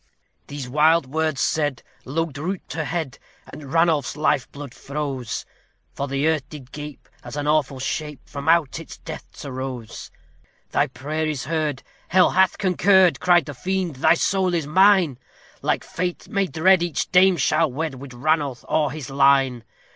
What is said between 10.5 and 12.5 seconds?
"Thy prayer is heard, Hell